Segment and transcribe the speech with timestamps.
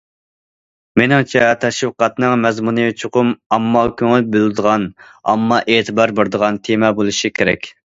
[1.01, 7.77] مېنىڭچە، تەشۋىقاتنىڭ مەزمۇنى چوقۇم ئامما كۆڭۈل بۆلىدىغان، ئامما ئېتىبار بېرىدىغان تېما بولۇشى كېرەك.